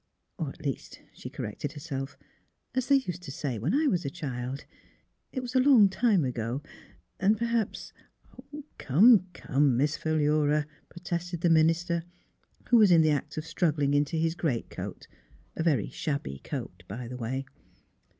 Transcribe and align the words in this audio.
Or 0.39 0.49
at 0.49 0.65
least," 0.65 0.99
she 1.13 1.29
corrected 1.29 1.73
herself," 1.73 2.17
as 2.73 2.87
they 2.87 2.95
used 2.95 3.21
to 3.21 3.31
say 3.31 3.59
when 3.59 3.75
I 3.75 3.85
was 3.85 4.03
a 4.03 4.09
child. 4.09 4.65
It 5.31 5.41
was 5.41 5.53
a 5.53 5.59
long 5.59 5.89
time 5.89 6.25
ago, 6.25 6.63
and 7.19 7.37
perhaps 7.37 7.93
"*' 8.51 8.77
Come, 8.79 9.27
come, 9.33 9.77
Miss 9.77 9.97
Philura," 9.97 10.65
protested 10.89 11.41
the 11.41 11.51
minister, 11.51 12.03
who 12.69 12.77
was 12.77 12.89
in 12.89 13.03
the 13.03 13.11
act 13.11 13.37
of 13.37 13.45
struggling 13.45 13.93
into 13.93 14.15
his 14.15 14.33
greatcoat, 14.33 15.05
a 15.55 15.61
very 15.61 15.91
shabby 15.91 16.41
coat, 16.43 16.81
by 16.87 17.07
the 17.07 17.17
way. 17.17 17.45